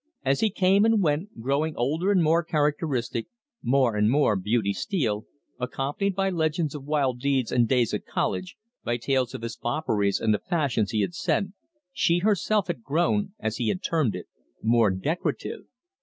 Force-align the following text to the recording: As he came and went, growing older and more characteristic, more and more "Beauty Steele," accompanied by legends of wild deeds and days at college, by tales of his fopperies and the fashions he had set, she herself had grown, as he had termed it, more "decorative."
As 0.25 0.39
he 0.39 0.49
came 0.49 0.83
and 0.83 1.03
went, 1.03 1.39
growing 1.39 1.75
older 1.75 2.11
and 2.11 2.23
more 2.23 2.41
characteristic, 2.43 3.27
more 3.61 3.95
and 3.95 4.09
more 4.09 4.35
"Beauty 4.35 4.73
Steele," 4.73 5.25
accompanied 5.59 6.15
by 6.15 6.31
legends 6.31 6.73
of 6.73 6.85
wild 6.85 7.19
deeds 7.19 7.51
and 7.51 7.67
days 7.67 7.93
at 7.93 8.07
college, 8.07 8.57
by 8.83 8.97
tales 8.97 9.35
of 9.35 9.43
his 9.43 9.55
fopperies 9.55 10.19
and 10.19 10.33
the 10.33 10.39
fashions 10.39 10.89
he 10.89 11.01
had 11.01 11.13
set, 11.13 11.43
she 11.93 12.17
herself 12.17 12.65
had 12.65 12.81
grown, 12.81 13.35
as 13.39 13.57
he 13.57 13.67
had 13.69 13.83
termed 13.83 14.15
it, 14.15 14.25
more 14.63 14.89
"decorative." 14.89 15.65